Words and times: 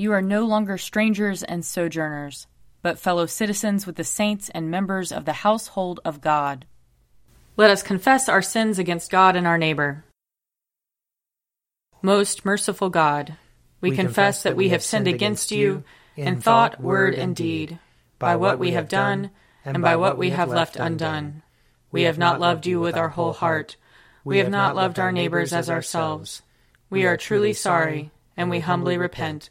You 0.00 0.12
are 0.12 0.22
no 0.22 0.44
longer 0.44 0.78
strangers 0.78 1.42
and 1.42 1.66
sojourners, 1.66 2.46
but 2.82 3.00
fellow 3.00 3.26
citizens 3.26 3.84
with 3.84 3.96
the 3.96 4.04
saints 4.04 4.48
and 4.48 4.70
members 4.70 5.10
of 5.10 5.24
the 5.24 5.32
household 5.32 5.98
of 6.04 6.20
God. 6.20 6.66
Let 7.56 7.70
us 7.70 7.82
confess 7.82 8.28
our 8.28 8.40
sins 8.40 8.78
against 8.78 9.10
God 9.10 9.34
and 9.34 9.44
our 9.44 9.58
neighbor. 9.58 10.04
Most 12.00 12.44
merciful 12.44 12.90
God, 12.90 13.34
we, 13.80 13.90
we 13.90 13.96
confess 13.96 14.44
that 14.44 14.54
we 14.54 14.68
have 14.68 14.84
sinned 14.84 15.08
against 15.08 15.50
you 15.50 15.82
in 16.14 16.40
thought, 16.40 16.80
word, 16.80 17.16
and 17.16 17.34
deed, 17.34 17.80
by 18.20 18.36
what 18.36 18.60
we 18.60 18.70
have 18.70 18.88
done 18.88 19.32
and 19.64 19.82
by 19.82 19.96
what 19.96 20.16
we 20.16 20.30
have 20.30 20.48
left 20.48 20.76
undone. 20.76 21.42
We 21.90 22.02
have 22.02 22.18
not 22.18 22.38
loved 22.38 22.68
you 22.68 22.78
with 22.78 22.96
our 22.96 23.08
whole 23.08 23.32
heart. 23.32 23.76
We 24.22 24.38
have 24.38 24.48
not 24.48 24.76
loved 24.76 25.00
our 25.00 25.10
neighbors 25.10 25.52
as 25.52 25.68
ourselves. 25.68 26.42
We 26.88 27.04
are 27.04 27.16
truly 27.16 27.52
sorry, 27.52 28.12
and 28.36 28.48
we 28.48 28.60
humbly 28.60 28.96
repent. 28.96 29.50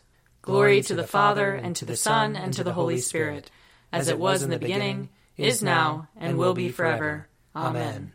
Glory 0.41 0.81
to 0.81 0.95
the 0.95 1.07
Father, 1.07 1.53
and 1.53 1.75
to 1.75 1.85
the 1.85 1.95
Son, 1.95 2.35
and 2.35 2.53
to 2.53 2.63
the 2.63 2.73
Holy 2.73 2.97
Spirit, 2.97 3.51
as 3.91 4.07
it 4.07 4.17
was 4.17 4.41
in 4.41 4.49
the 4.49 4.57
beginning, 4.57 5.09
is 5.37 5.61
now, 5.61 6.07
and 6.15 6.37
will 6.37 6.53
be 6.53 6.69
forever. 6.69 7.27
Amen. 7.55 8.13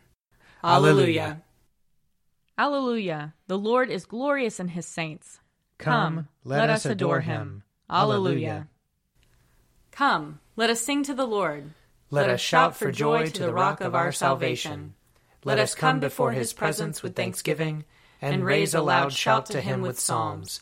Alleluia. 0.63 1.41
Alleluia. 2.57 3.33
The 3.47 3.57
Lord 3.57 3.89
is 3.89 4.05
glorious 4.05 4.59
in 4.59 4.69
his 4.69 4.85
saints. 4.85 5.39
Come, 5.77 6.27
let 6.43 6.69
us 6.69 6.85
adore 6.85 7.21
him. 7.21 7.63
Alleluia. 7.89 8.67
Come, 9.91 10.39
let 10.55 10.69
us 10.69 10.81
sing 10.81 11.03
to 11.03 11.13
the 11.13 11.27
Lord. 11.27 11.71
Let 12.09 12.29
us 12.29 12.41
shout 12.41 12.75
for 12.75 12.91
joy 12.91 13.27
to 13.27 13.43
the 13.43 13.53
rock 13.53 13.79
of 13.79 13.95
our 13.95 14.11
salvation. 14.11 14.95
Let 15.43 15.59
us 15.59 15.75
come 15.75 15.99
before 15.99 16.31
his 16.31 16.51
presence 16.51 17.01
with 17.01 17.15
thanksgiving, 17.15 17.85
and 18.21 18.43
raise 18.43 18.73
a 18.73 18.81
loud 18.81 19.13
shout 19.13 19.45
to 19.47 19.61
him 19.61 19.81
with 19.81 19.99
psalms. 19.99 20.61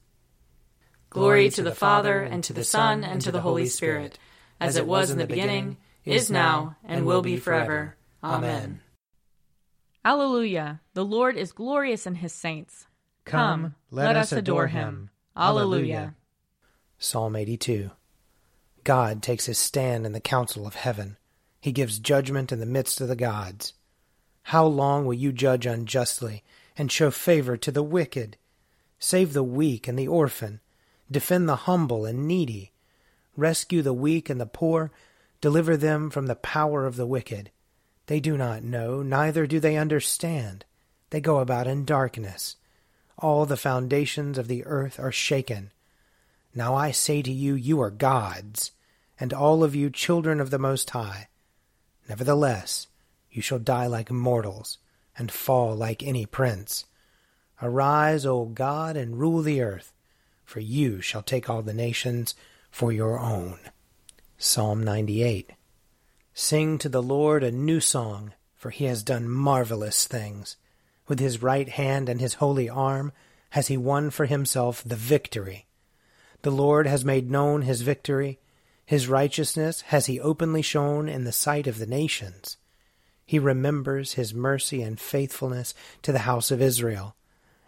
Glory 1.11 1.49
to 1.49 1.61
the 1.61 1.75
Father, 1.75 2.21
and 2.21 2.41
to 2.45 2.53
the 2.53 2.63
Son, 2.63 3.03
and 3.03 3.19
to 3.19 3.33
the 3.33 3.41
Holy 3.41 3.65
Spirit, 3.65 4.17
as 4.61 4.77
it 4.77 4.87
was 4.87 5.11
in 5.11 5.17
the 5.17 5.27
beginning, 5.27 5.75
is 6.05 6.31
now, 6.31 6.77
and 6.85 7.05
will 7.05 7.21
be 7.21 7.35
forever. 7.35 7.97
Amen. 8.23 8.79
Alleluia. 10.05 10.79
The 10.93 11.03
Lord 11.03 11.35
is 11.35 11.51
glorious 11.51 12.07
in 12.07 12.15
his 12.15 12.31
saints. 12.31 12.87
Come, 13.25 13.75
let 13.91 14.15
us 14.15 14.31
adore 14.31 14.67
him. 14.67 15.09
Alleluia. 15.35 16.15
Psalm 16.97 17.35
82. 17.35 17.91
God 18.85 19.21
takes 19.21 19.47
his 19.47 19.57
stand 19.57 20.05
in 20.05 20.13
the 20.13 20.21
council 20.21 20.65
of 20.65 20.75
heaven. 20.75 21.17
He 21.59 21.73
gives 21.73 21.99
judgment 21.99 22.53
in 22.53 22.61
the 22.61 22.65
midst 22.65 23.01
of 23.01 23.09
the 23.09 23.17
gods. 23.17 23.73
How 24.43 24.65
long 24.65 25.05
will 25.05 25.13
you 25.13 25.33
judge 25.33 25.65
unjustly 25.65 26.41
and 26.77 26.89
show 26.89 27.11
favor 27.11 27.57
to 27.57 27.69
the 27.69 27.83
wicked? 27.83 28.37
Save 28.97 29.33
the 29.33 29.43
weak 29.43 29.89
and 29.89 29.99
the 29.99 30.07
orphan 30.07 30.61
Defend 31.11 31.49
the 31.49 31.67
humble 31.67 32.05
and 32.05 32.25
needy. 32.25 32.71
Rescue 33.35 33.81
the 33.81 33.93
weak 33.93 34.29
and 34.29 34.39
the 34.39 34.45
poor. 34.45 34.91
Deliver 35.41 35.75
them 35.75 36.09
from 36.09 36.27
the 36.27 36.35
power 36.35 36.85
of 36.85 36.95
the 36.95 37.05
wicked. 37.05 37.51
They 38.05 38.21
do 38.21 38.37
not 38.37 38.63
know, 38.63 39.01
neither 39.01 39.45
do 39.45 39.59
they 39.59 39.75
understand. 39.75 40.63
They 41.09 41.19
go 41.19 41.39
about 41.39 41.67
in 41.67 41.83
darkness. 41.83 42.55
All 43.17 43.45
the 43.45 43.57
foundations 43.57 44.37
of 44.37 44.47
the 44.47 44.65
earth 44.65 44.99
are 44.99 45.11
shaken. 45.11 45.71
Now 46.55 46.75
I 46.75 46.91
say 46.91 47.21
to 47.21 47.31
you, 47.31 47.55
you 47.55 47.81
are 47.81 47.91
gods, 47.91 48.71
and 49.19 49.33
all 49.33 49.63
of 49.63 49.75
you 49.75 49.89
children 49.89 50.39
of 50.39 50.49
the 50.49 50.59
Most 50.59 50.89
High. 50.91 51.27
Nevertheless, 52.07 52.87
you 53.29 53.41
shall 53.41 53.59
die 53.59 53.87
like 53.87 54.11
mortals, 54.11 54.77
and 55.17 55.31
fall 55.31 55.75
like 55.75 56.01
any 56.01 56.25
prince. 56.25 56.85
Arise, 57.61 58.25
O 58.25 58.45
God, 58.45 58.95
and 58.95 59.19
rule 59.19 59.41
the 59.41 59.61
earth 59.61 59.93
for 60.51 60.59
you 60.59 60.99
shall 60.99 61.21
take 61.23 61.49
all 61.49 61.61
the 61.61 61.73
nations 61.73 62.35
for 62.69 62.91
your 62.91 63.17
own. 63.17 63.57
Psalm 64.37 64.83
98. 64.83 65.51
Sing 66.33 66.77
to 66.77 66.89
the 66.89 67.01
Lord 67.01 67.41
a 67.41 67.53
new 67.53 67.79
song, 67.79 68.33
for 68.57 68.69
he 68.69 68.83
has 68.83 69.01
done 69.01 69.29
marvelous 69.29 70.05
things. 70.05 70.57
With 71.07 71.21
his 71.21 71.41
right 71.41 71.69
hand 71.69 72.09
and 72.09 72.19
his 72.19 72.33
holy 72.33 72.69
arm 72.69 73.13
has 73.51 73.67
he 73.67 73.77
won 73.77 74.09
for 74.09 74.25
himself 74.25 74.83
the 74.83 74.97
victory. 74.97 75.67
The 76.41 76.51
Lord 76.51 76.85
has 76.85 77.05
made 77.05 77.31
known 77.31 77.61
his 77.61 77.81
victory. 77.81 78.37
His 78.85 79.07
righteousness 79.07 79.81
has 79.83 80.07
he 80.07 80.19
openly 80.19 80.61
shown 80.61 81.07
in 81.07 81.23
the 81.23 81.31
sight 81.31 81.65
of 81.65 81.79
the 81.79 81.87
nations. 81.87 82.57
He 83.25 83.39
remembers 83.39 84.15
his 84.15 84.33
mercy 84.33 84.81
and 84.81 84.99
faithfulness 84.99 85.73
to 86.01 86.11
the 86.11 86.27
house 86.27 86.51
of 86.51 86.61
Israel 86.61 87.15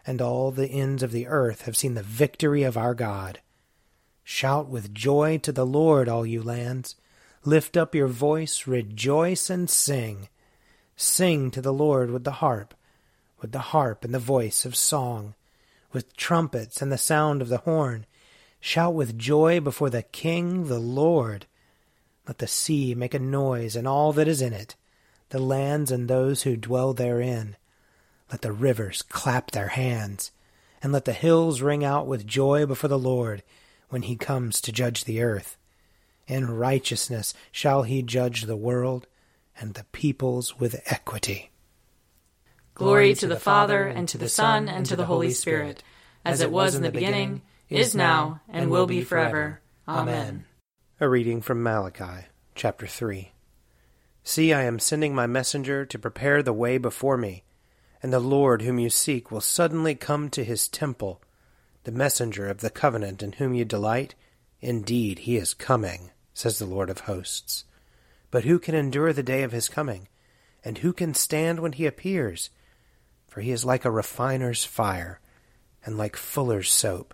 and 0.05 0.21
all 0.21 0.51
the 0.51 0.67
ends 0.67 1.03
of 1.03 1.11
the 1.11 1.27
earth 1.27 1.63
have 1.63 1.77
seen 1.77 1.93
the 1.93 2.03
victory 2.03 2.63
of 2.63 2.77
our 2.77 2.93
God. 2.93 3.39
Shout 4.23 4.69
with 4.69 4.93
joy 4.93 5.37
to 5.39 5.51
the 5.51 5.65
Lord, 5.65 6.07
all 6.07 6.25
you 6.25 6.41
lands. 6.41 6.95
Lift 7.45 7.75
up 7.75 7.93
your 7.93 8.07
voice, 8.07 8.67
rejoice, 8.67 9.49
and 9.49 9.69
sing. 9.69 10.29
Sing 10.95 11.51
to 11.51 11.61
the 11.61 11.73
Lord 11.73 12.09
with 12.11 12.23
the 12.23 12.31
harp, 12.31 12.73
with 13.41 13.51
the 13.51 13.59
harp 13.59 14.05
and 14.05 14.13
the 14.13 14.19
voice 14.19 14.63
of 14.65 14.75
song, 14.75 15.35
with 15.91 16.15
trumpets 16.15 16.81
and 16.81 16.91
the 16.91 16.97
sound 16.97 17.41
of 17.41 17.49
the 17.49 17.57
horn. 17.59 18.05
Shout 18.59 18.93
with 18.93 19.17
joy 19.17 19.59
before 19.59 19.89
the 19.89 20.03
King, 20.03 20.67
the 20.67 20.79
Lord. 20.79 21.47
Let 22.27 22.37
the 22.37 22.47
sea 22.47 22.95
make 22.95 23.13
a 23.13 23.19
noise 23.19 23.75
and 23.75 23.85
all 23.85 24.13
that 24.13 24.29
is 24.29 24.41
in 24.41 24.53
it, 24.53 24.75
the 25.29 25.39
lands 25.39 25.91
and 25.91 26.07
those 26.07 26.43
who 26.43 26.55
dwell 26.55 26.93
therein. 26.93 27.57
Let 28.31 28.41
the 28.41 28.51
rivers 28.51 29.01
clap 29.01 29.51
their 29.51 29.69
hands, 29.69 30.31
and 30.81 30.91
let 30.91 31.05
the 31.05 31.13
hills 31.13 31.61
ring 31.61 31.83
out 31.83 32.07
with 32.07 32.25
joy 32.25 32.65
before 32.65 32.87
the 32.87 32.99
Lord 32.99 33.43
when 33.89 34.03
he 34.03 34.15
comes 34.15 34.59
to 34.61 34.71
judge 34.71 35.03
the 35.03 35.21
earth. 35.21 35.57
In 36.27 36.49
righteousness 36.49 37.33
shall 37.51 37.83
he 37.83 38.01
judge 38.01 38.43
the 38.43 38.55
world 38.55 39.07
and 39.59 39.73
the 39.73 39.83
peoples 39.85 40.59
with 40.59 40.81
equity. 40.87 41.51
Glory 42.75 43.13
to 43.15 43.27
the 43.27 43.39
Father, 43.39 43.85
and 43.85 44.07
to 44.09 44.17
the 44.17 44.29
Son, 44.29 44.67
and 44.67 44.85
to 44.87 44.95
the 44.95 45.05
Holy 45.05 45.29
Spirit, 45.29 45.83
as 46.25 46.41
it 46.41 46.51
was 46.51 46.73
in 46.73 46.81
the 46.81 46.91
beginning, 46.91 47.43
is 47.69 47.93
now, 47.93 48.41
and 48.49 48.71
will 48.71 48.87
be 48.87 49.03
forever. 49.03 49.61
Amen. 49.87 50.45
A 50.99 51.07
reading 51.07 51.41
from 51.41 51.61
Malachi, 51.61 52.27
chapter 52.55 52.87
3. 52.87 53.31
See, 54.23 54.53
I 54.53 54.63
am 54.63 54.79
sending 54.79 55.13
my 55.13 55.27
messenger 55.27 55.85
to 55.85 55.99
prepare 55.99 56.41
the 56.41 56.53
way 56.53 56.79
before 56.79 57.17
me 57.17 57.43
and 58.03 58.11
the 58.11 58.19
Lord 58.19 58.61
whom 58.61 58.79
you 58.79 58.89
seek 58.89 59.31
will 59.31 59.41
suddenly 59.41 59.95
come 59.95 60.29
to 60.31 60.43
his 60.43 60.67
temple. 60.67 61.21
The 61.85 61.91
messenger 61.91 62.49
of 62.49 62.59
the 62.59 62.69
covenant 62.69 63.23
in 63.23 63.31
whom 63.33 63.53
you 63.53 63.63
delight, 63.63 64.13
indeed 64.59 65.19
he 65.19 65.37
is 65.37 65.53
coming, 65.53 66.11
says 66.33 66.59
the 66.59 66.65
Lord 66.65 66.89
of 66.89 67.01
hosts. 67.01 67.63
But 68.29 68.43
who 68.43 68.59
can 68.59 68.75
endure 68.75 69.13
the 69.13 69.23
day 69.23 69.41
of 69.43 69.53
his 69.53 69.69
coming? 69.69 70.09
And 70.65 70.79
who 70.79 70.91
can 70.91 71.13
stand 71.13 71.61
when 71.61 71.71
he 71.71 71.85
appears? 71.85 72.49
For 73.27 73.39
he 73.39 73.51
is 73.51 73.63
like 73.63 73.85
a 73.85 73.91
refiner's 73.91 74.65
fire, 74.65 75.21
and 75.85 75.97
like 75.97 76.17
fuller's 76.17 76.71
soap. 76.71 77.13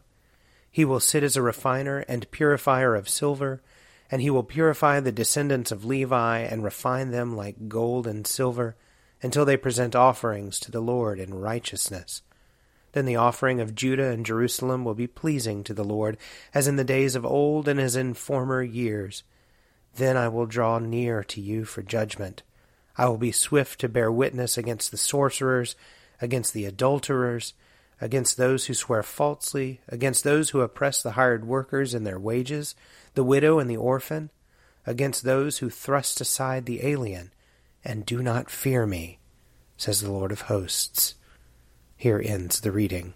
He 0.71 0.85
will 0.85 0.99
sit 0.99 1.23
as 1.23 1.37
a 1.37 1.41
refiner 1.41 1.99
and 2.07 2.29
purifier 2.31 2.95
of 2.95 3.07
silver, 3.07 3.61
and 4.09 4.23
he 4.23 4.31
will 4.31 4.43
purify 4.43 4.99
the 4.99 5.11
descendants 5.11 5.71
of 5.71 5.85
Levi, 5.85 6.39
and 6.39 6.63
refine 6.63 7.11
them 7.11 7.35
like 7.35 7.67
gold 7.67 8.07
and 8.07 8.25
silver 8.25 8.75
until 9.21 9.45
they 9.45 9.57
present 9.57 9.95
offerings 9.95 10.59
to 10.59 10.71
the 10.71 10.81
Lord 10.81 11.19
in 11.19 11.33
righteousness. 11.33 12.21
Then 12.93 13.05
the 13.05 13.17
offering 13.17 13.59
of 13.59 13.75
Judah 13.75 14.09
and 14.09 14.25
Jerusalem 14.25 14.83
will 14.83 14.95
be 14.95 15.07
pleasing 15.07 15.63
to 15.65 15.73
the 15.73 15.83
Lord, 15.83 16.17
as 16.53 16.67
in 16.67 16.75
the 16.75 16.83
days 16.83 17.15
of 17.15 17.25
old 17.25 17.67
and 17.67 17.79
as 17.79 17.95
in 17.95 18.13
former 18.13 18.63
years. 18.63 19.23
Then 19.95 20.17
I 20.17 20.27
will 20.27 20.45
draw 20.45 20.79
near 20.79 21.23
to 21.25 21.41
you 21.41 21.65
for 21.65 21.83
judgment. 21.83 22.41
I 22.97 23.07
will 23.07 23.17
be 23.17 23.31
swift 23.31 23.79
to 23.81 23.89
bear 23.89 24.11
witness 24.11 24.57
against 24.57 24.91
the 24.91 24.97
sorcerers, 24.97 25.75
against 26.21 26.53
the 26.53 26.65
adulterers, 26.65 27.53
against 28.01 28.37
those 28.37 28.65
who 28.65 28.73
swear 28.73 29.03
falsely, 29.03 29.81
against 29.87 30.23
those 30.23 30.49
who 30.49 30.61
oppress 30.61 31.01
the 31.01 31.11
hired 31.11 31.45
workers 31.45 31.93
in 31.93 32.03
their 32.03 32.19
wages, 32.19 32.75
the 33.13 33.23
widow 33.23 33.59
and 33.59 33.69
the 33.69 33.77
orphan, 33.77 34.31
against 34.85 35.23
those 35.23 35.59
who 35.59 35.69
thrust 35.69 36.21
aside 36.21 36.65
the 36.65 36.85
alien, 36.85 37.31
and 37.83 38.05
do 38.05 38.21
not 38.21 38.49
fear 38.49 38.85
me, 38.85 39.19
says 39.77 40.01
the 40.01 40.11
Lord 40.11 40.31
of 40.31 40.41
hosts. 40.41 41.15
Here 41.95 42.21
ends 42.23 42.61
the 42.61 42.71
reading. 42.71 43.13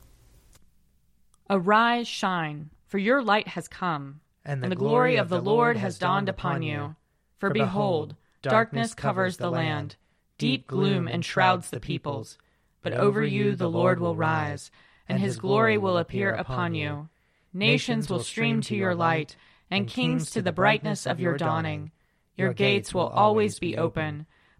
Arise, 1.49 2.07
shine, 2.07 2.69
for 2.87 2.97
your 2.97 3.21
light 3.21 3.49
has 3.49 3.67
come, 3.67 4.21
and 4.45 4.61
the, 4.61 4.65
and 4.65 4.71
the 4.71 4.75
glory 4.75 5.17
of 5.17 5.29
the 5.29 5.41
Lord 5.41 5.77
has 5.77 5.99
dawned 5.99 6.29
upon 6.29 6.63
you. 6.63 6.95
For 7.37 7.49
behold, 7.49 8.15
darkness 8.41 8.93
covers 8.93 9.37
the 9.37 9.51
land, 9.51 9.95
deep 10.37 10.67
gloom 10.67 11.07
enshrouds 11.07 11.69
the 11.69 11.79
peoples. 11.79 12.37
But 12.81 12.93
over 12.93 13.23
you 13.23 13.55
the 13.55 13.69
Lord 13.69 13.99
will 13.99 14.15
rise, 14.15 14.71
and 15.07 15.19
his 15.19 15.37
glory 15.37 15.77
will 15.77 15.97
appear 15.97 16.31
upon 16.31 16.75
you. 16.75 17.09
Nations 17.53 18.09
will 18.09 18.23
stream 18.23 18.61
to 18.61 18.75
your 18.75 18.95
light, 18.95 19.35
and 19.69 19.87
kings 19.87 20.31
to 20.31 20.41
the 20.41 20.51
brightness 20.51 21.05
of 21.05 21.19
your 21.19 21.37
dawning. 21.37 21.91
Your 22.35 22.53
gates 22.53 22.93
will 22.93 23.07
always 23.07 23.59
be 23.59 23.77
open. 23.77 24.25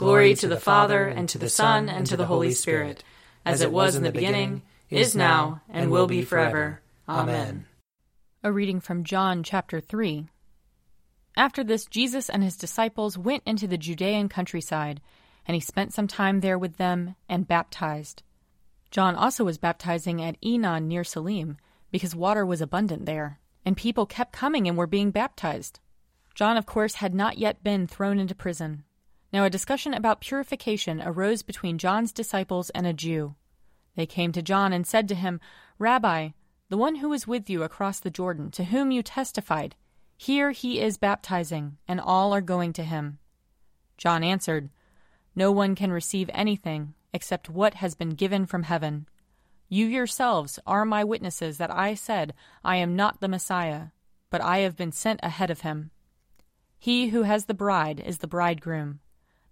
Glory 0.00 0.32
to 0.32 0.48
the 0.48 0.58
Father, 0.58 1.04
and 1.04 1.28
to 1.28 1.36
the 1.36 1.50
Son, 1.50 1.90
and 1.90 2.06
to 2.06 2.16
the 2.16 2.24
Holy 2.24 2.52
Spirit, 2.52 3.04
as 3.44 3.60
it 3.60 3.70
was 3.70 3.96
in 3.96 4.02
the 4.02 4.10
beginning, 4.10 4.62
is 4.88 5.14
now, 5.14 5.60
and 5.68 5.90
will 5.90 6.06
be 6.06 6.22
forever. 6.22 6.80
Amen. 7.06 7.66
A 8.42 8.50
reading 8.50 8.80
from 8.80 9.04
John 9.04 9.42
chapter 9.42 9.78
3. 9.78 10.26
After 11.36 11.62
this, 11.62 11.84
Jesus 11.84 12.30
and 12.30 12.42
his 12.42 12.56
disciples 12.56 13.18
went 13.18 13.42
into 13.44 13.66
the 13.66 13.76
Judean 13.76 14.30
countryside 14.30 15.02
and 15.46 15.54
he 15.54 15.60
spent 15.60 15.92
some 15.92 16.08
time 16.08 16.40
there 16.40 16.58
with 16.58 16.78
them 16.78 17.14
and 17.28 17.46
baptized. 17.46 18.22
John 18.90 19.14
also 19.14 19.44
was 19.44 19.58
baptizing 19.58 20.22
at 20.22 20.40
Aenon 20.40 20.88
near 20.88 21.04
Salim, 21.04 21.58
because 21.90 22.16
water 22.16 22.46
was 22.46 22.62
abundant 22.62 23.04
there, 23.04 23.38
and 23.66 23.76
people 23.76 24.06
kept 24.06 24.32
coming 24.32 24.66
and 24.66 24.78
were 24.78 24.86
being 24.86 25.10
baptized. 25.10 25.78
John, 26.34 26.56
of 26.56 26.64
course, 26.64 26.94
had 26.94 27.12
not 27.12 27.36
yet 27.36 27.62
been 27.62 27.86
thrown 27.86 28.18
into 28.18 28.34
prison. 28.34 28.84
Now 29.32 29.44
a 29.44 29.50
discussion 29.50 29.94
about 29.94 30.20
purification 30.20 31.00
arose 31.00 31.42
between 31.42 31.78
John's 31.78 32.12
disciples 32.12 32.70
and 32.70 32.86
a 32.86 32.92
Jew. 32.92 33.36
They 33.94 34.06
came 34.06 34.32
to 34.32 34.42
John 34.42 34.72
and 34.72 34.86
said 34.86 35.08
to 35.08 35.14
him, 35.14 35.40
Rabbi, 35.78 36.30
the 36.68 36.76
one 36.76 36.96
who 36.96 37.08
was 37.08 37.26
with 37.26 37.48
you 37.48 37.62
across 37.62 38.00
the 38.00 38.10
Jordan, 38.10 38.50
to 38.52 38.64
whom 38.64 38.90
you 38.90 39.02
testified, 39.02 39.76
here 40.16 40.50
he 40.50 40.80
is 40.80 40.98
baptizing, 40.98 41.78
and 41.88 42.00
all 42.00 42.32
are 42.34 42.40
going 42.40 42.72
to 42.74 42.84
him. 42.84 43.18
John 43.96 44.22
answered, 44.22 44.70
no 45.34 45.52
one 45.52 45.74
can 45.74 45.92
receive 45.92 46.28
anything 46.32 46.94
except 47.12 47.48
what 47.48 47.74
has 47.74 47.94
been 47.94 48.10
given 48.10 48.46
from 48.46 48.64
heaven. 48.64 49.06
You 49.68 49.86
yourselves 49.86 50.58
are 50.66 50.84
my 50.84 51.04
witnesses 51.04 51.58
that 51.58 51.70
I 51.70 51.94
said, 51.94 52.34
I 52.64 52.76
am 52.76 52.96
not 52.96 53.20
the 53.20 53.28
Messiah, 53.28 53.86
but 54.28 54.40
I 54.40 54.58
have 54.58 54.76
been 54.76 54.92
sent 54.92 55.20
ahead 55.22 55.50
of 55.50 55.60
him. 55.60 55.90
He 56.78 57.08
who 57.08 57.22
has 57.22 57.44
the 57.44 57.54
bride 57.54 58.00
is 58.04 58.18
the 58.18 58.26
bridegroom. 58.26 59.00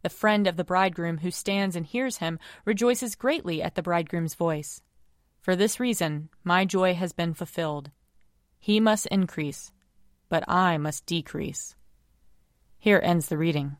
The 0.03 0.09
friend 0.09 0.47
of 0.47 0.57
the 0.57 0.65
bridegroom 0.65 1.19
who 1.19 1.31
stands 1.31 1.75
and 1.75 1.85
hears 1.85 2.19
him 2.19 2.39
rejoices 2.65 3.17
greatly 3.17 3.63
at 3.63 3.75
the 3.75 3.83
bridegroom's 3.83 4.35
voice. 4.35 4.83
For 5.41 5.57
this 5.57 5.81
reason, 5.81 6.29
my 6.45 6.65
joy 6.65 6.95
has 6.95 7.13
been 7.13 7.35
fulfilled. 7.35 7.91
He 8.59 8.81
must 8.81 9.07
increase, 9.07 9.73
but 10.29 10.49
I 10.49 10.79
must 10.79 11.07
decrease. 11.07 11.75
Here 12.79 13.01
ends 13.03 13.29
the 13.29 13.39
reading. 13.39 13.77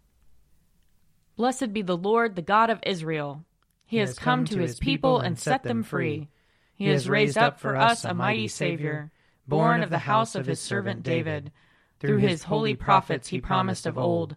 Blessed 1.37 1.73
be 1.73 1.83
the 1.83 1.97
Lord, 1.97 2.35
the 2.35 2.43
God 2.43 2.69
of 2.69 2.81
Israel. 2.85 3.45
He, 3.85 3.97
he 3.97 4.01
has 4.01 4.19
come, 4.19 4.41
come 4.41 4.45
to 4.47 4.59
his 4.59 4.79
people 4.79 5.21
and 5.21 5.39
set 5.39 5.63
them 5.63 5.83
free. 5.83 6.29
He 6.75 6.87
has 6.89 7.09
raised 7.09 7.39
up 7.39 7.61
for 7.61 7.77
us 7.77 8.05
a 8.05 8.13
mighty 8.13 8.49
Savior, 8.49 9.13
born 9.47 9.83
of 9.83 9.91
the 9.91 9.99
house 9.99 10.35
of 10.35 10.47
his 10.47 10.61
servant 10.61 11.03
David. 11.03 11.53
Through 12.01 12.19
his 12.19 12.45
holy 12.45 12.75
prophets 12.75 13.29
he 13.29 13.41
promised 13.41 13.87
of 13.87 13.99
old 13.99 14.37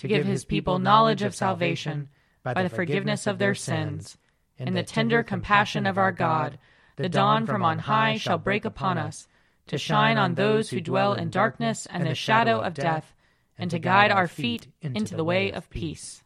to 0.00 0.08
give 0.08 0.24
his 0.24 0.46
people 0.46 0.78
knowledge 0.78 1.20
of 1.20 1.34
salvation 1.34 2.08
by 2.42 2.62
the 2.62 2.70
forgiveness 2.70 3.26
of 3.26 3.38
their 3.38 3.54
sins. 3.54 4.16
In 4.56 4.72
the 4.72 4.82
tender 4.82 5.22
compassion 5.22 5.84
of 5.84 5.98
our 5.98 6.10
God, 6.10 6.58
the 6.96 7.10
dawn 7.10 7.44
from 7.44 7.62
on 7.62 7.80
high 7.80 8.16
shall 8.16 8.38
break 8.38 8.64
upon 8.64 8.96
us, 8.96 9.28
to 9.66 9.76
shine 9.76 10.16
on 10.16 10.34
those 10.34 10.70
who 10.70 10.80
dwell 10.80 11.12
in 11.12 11.28
darkness 11.28 11.86
and 11.90 12.06
the 12.06 12.14
shadow 12.14 12.60
of 12.60 12.72
death, 12.72 13.14
and 13.58 13.70
to 13.70 13.78
guide 13.78 14.10
our 14.10 14.26
feet 14.26 14.68
into 14.80 15.14
the 15.14 15.24
way 15.24 15.52
of 15.52 15.68
peace. 15.68 16.22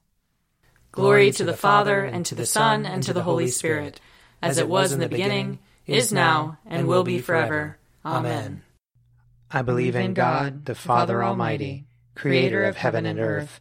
Glory 0.92 1.32
to 1.32 1.44
the 1.44 1.52
Father, 1.56 2.04
and 2.04 2.24
to 2.26 2.36
the 2.36 2.46
Son, 2.46 2.86
and 2.86 3.02
to 3.02 3.12
the 3.12 3.24
Holy 3.24 3.48
Spirit, 3.48 4.00
as 4.40 4.56
it 4.58 4.68
was 4.68 4.92
in 4.92 5.00
the 5.00 5.08
beginning, 5.08 5.58
is 5.84 6.12
now, 6.12 6.58
and 6.64 6.86
will 6.86 7.02
be 7.02 7.18
forever. 7.18 7.76
Amen. 8.04 8.62
I 9.50 9.62
believe 9.62 9.96
in 9.96 10.14
God, 10.14 10.64
the 10.64 10.76
Father 10.76 11.24
Almighty, 11.24 11.86
creator 12.14 12.62
of 12.62 12.76
heaven 12.76 13.04
and 13.04 13.18
earth. 13.18 13.60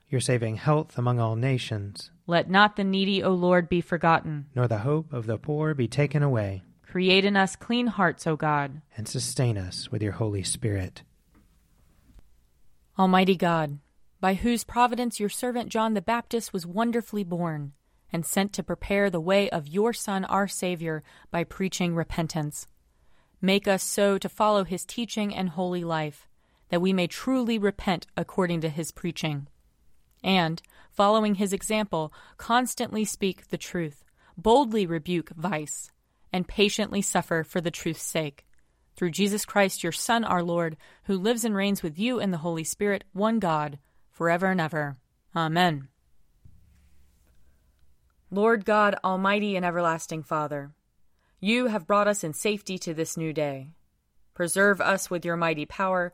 Your 0.11 0.19
saving 0.19 0.57
health 0.57 0.97
among 0.97 1.21
all 1.21 1.37
nations. 1.37 2.11
Let 2.27 2.49
not 2.49 2.75
the 2.75 2.83
needy, 2.83 3.23
O 3.23 3.31
Lord, 3.31 3.69
be 3.69 3.79
forgotten. 3.79 4.47
Nor 4.53 4.67
the 4.67 4.79
hope 4.79 5.13
of 5.13 5.25
the 5.25 5.37
poor 5.37 5.73
be 5.73 5.87
taken 5.87 6.21
away. 6.21 6.63
Create 6.85 7.23
in 7.23 7.37
us 7.37 7.55
clean 7.55 7.87
hearts, 7.87 8.27
O 8.27 8.35
God. 8.35 8.81
And 8.97 9.07
sustain 9.07 9.57
us 9.57 9.89
with 9.89 10.03
your 10.03 10.11
Holy 10.11 10.43
Spirit. 10.43 11.03
Almighty 12.99 13.37
God, 13.37 13.79
by 14.19 14.33
whose 14.33 14.65
providence 14.65 15.17
your 15.17 15.29
servant 15.29 15.69
John 15.69 15.93
the 15.93 16.01
Baptist 16.01 16.51
was 16.51 16.67
wonderfully 16.67 17.23
born, 17.23 17.71
and 18.11 18.25
sent 18.25 18.51
to 18.51 18.63
prepare 18.63 19.09
the 19.09 19.21
way 19.21 19.49
of 19.49 19.69
your 19.69 19.93
Son, 19.93 20.25
our 20.25 20.45
Savior, 20.45 21.03
by 21.31 21.45
preaching 21.45 21.95
repentance. 21.95 22.67
Make 23.39 23.65
us 23.65 23.81
so 23.81 24.17
to 24.17 24.27
follow 24.27 24.65
his 24.65 24.83
teaching 24.83 25.33
and 25.33 25.47
holy 25.47 25.85
life, 25.85 26.27
that 26.67 26.81
we 26.81 26.91
may 26.91 27.07
truly 27.07 27.57
repent 27.57 28.07
according 28.17 28.59
to 28.59 28.69
his 28.69 28.91
preaching. 28.91 29.47
And, 30.23 30.61
following 30.91 31.35
his 31.35 31.53
example, 31.53 32.13
constantly 32.37 33.05
speak 33.05 33.47
the 33.47 33.57
truth, 33.57 34.03
boldly 34.37 34.85
rebuke 34.85 35.31
vice, 35.35 35.91
and 36.31 36.47
patiently 36.47 37.01
suffer 37.01 37.43
for 37.43 37.61
the 37.61 37.71
truth's 37.71 38.03
sake 38.03 38.45
through 38.95 39.11
Jesus 39.11 39.45
Christ, 39.45 39.83
your 39.83 39.91
Son, 39.91 40.23
our 40.23 40.43
Lord, 40.43 40.77
who 41.05 41.17
lives 41.17 41.43
and 41.43 41.55
reigns 41.55 41.81
with 41.81 41.97
you 41.97 42.19
in 42.19 42.31
the 42.31 42.37
Holy 42.37 42.63
Spirit, 42.63 43.03
one 43.13 43.39
God, 43.39 43.79
forever 44.11 44.47
and 44.47 44.61
ever. 44.61 44.97
Amen. 45.35 45.87
Lord 48.29 48.63
God, 48.63 48.95
Almighty 49.03 49.55
and 49.55 49.65
everlasting 49.65 50.23
Father, 50.23 50.71
you 51.39 51.67
have 51.67 51.87
brought 51.87 52.07
us 52.07 52.23
in 52.23 52.33
safety 52.33 52.77
to 52.77 52.93
this 52.93 53.17
new 53.17 53.33
day. 53.33 53.69
Preserve 54.33 54.79
us 54.79 55.09
with 55.09 55.25
your 55.25 55.35
mighty 55.35 55.65
power, 55.65 56.13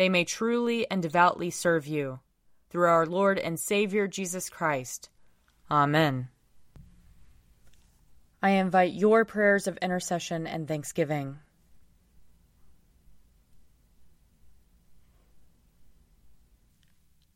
they 0.00 0.08
may 0.08 0.24
truly 0.24 0.90
and 0.90 1.02
devoutly 1.02 1.50
serve 1.50 1.86
you. 1.86 2.20
Through 2.70 2.88
our 2.88 3.04
Lord 3.04 3.38
and 3.38 3.60
Savior 3.60 4.06
Jesus 4.06 4.48
Christ. 4.48 5.10
Amen. 5.70 6.28
I 8.42 8.50
invite 8.50 8.94
your 8.94 9.26
prayers 9.26 9.66
of 9.66 9.76
intercession 9.82 10.46
and 10.46 10.66
thanksgiving. 10.66 11.36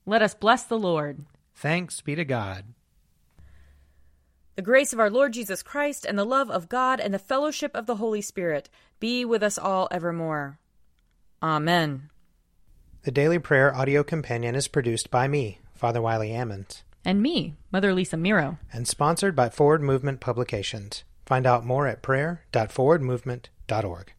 Let 0.07 0.23
us 0.23 0.35
bless 0.35 0.63
the 0.65 0.79
Lord. 0.79 1.27
Thanks 1.55 2.01
be 2.01 2.15
to 2.15 2.25
God. 2.25 2.65
The 4.57 4.63
grace 4.63 4.95
of 4.95 5.01
our 5.01 5.11
Lord 5.11 5.35
Jesus 5.35 5.63
Christ 5.63 6.07
and 6.07 6.19
the 6.19 6.25
love 6.25 6.51
of 6.51 6.71
God 6.71 6.99
and 6.99 7.13
the 7.13 7.19
fellowship 7.19 7.73
of 7.75 7.85
the 7.85 7.97
Holy 7.97 8.23
Spirit 8.23 8.71
be 9.01 9.25
with 9.25 9.43
us 9.43 9.59
all 9.59 9.89
evermore. 9.91 10.59
Amen. 11.43 12.09
The 13.05 13.11
Daily 13.11 13.39
Prayer 13.39 13.75
audio 13.77 14.03
companion 14.03 14.55
is 14.55 14.67
produced 14.67 15.11
by 15.11 15.29
me, 15.29 15.59
Father 15.75 16.01
Wiley 16.01 16.31
Ammons. 16.31 16.81
And 17.05 17.21
me, 17.21 17.53
Mother 17.71 17.93
Lisa 17.93 18.17
Miro. 18.17 18.57
And 18.73 18.89
sponsored 18.89 19.37
by 19.37 19.51
Forward 19.51 19.83
Movement 19.83 20.21
Publications. 20.21 21.05
Find 21.27 21.47
out 21.47 21.67
more 21.67 21.87
at 21.87 22.01
prayer.forwardmovement.org. 22.01 24.13